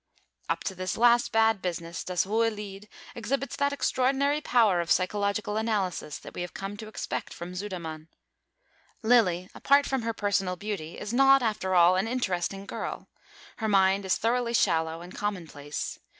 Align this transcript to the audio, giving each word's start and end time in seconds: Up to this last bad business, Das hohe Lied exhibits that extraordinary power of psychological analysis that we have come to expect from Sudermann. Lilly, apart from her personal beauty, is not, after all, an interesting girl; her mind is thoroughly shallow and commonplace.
Up 0.49 0.63
to 0.63 0.73
this 0.73 0.97
last 0.97 1.31
bad 1.31 1.61
business, 1.61 2.03
Das 2.03 2.23
hohe 2.23 2.49
Lied 2.49 2.89
exhibits 3.13 3.55
that 3.57 3.71
extraordinary 3.71 4.41
power 4.41 4.81
of 4.81 4.89
psychological 4.89 5.57
analysis 5.57 6.17
that 6.17 6.33
we 6.33 6.41
have 6.41 6.55
come 6.55 6.75
to 6.77 6.87
expect 6.87 7.35
from 7.35 7.53
Sudermann. 7.53 8.07
Lilly, 9.03 9.47
apart 9.53 9.85
from 9.85 10.01
her 10.01 10.13
personal 10.13 10.55
beauty, 10.55 10.97
is 10.97 11.13
not, 11.13 11.43
after 11.43 11.75
all, 11.75 11.95
an 11.97 12.07
interesting 12.07 12.65
girl; 12.65 13.09
her 13.57 13.67
mind 13.69 14.03
is 14.03 14.17
thoroughly 14.17 14.55
shallow 14.55 15.01
and 15.01 15.13
commonplace. 15.15 15.99